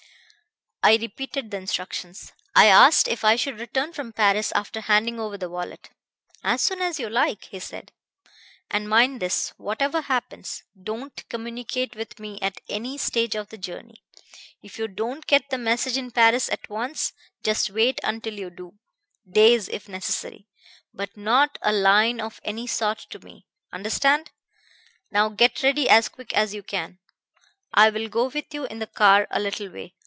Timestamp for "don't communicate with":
10.81-12.19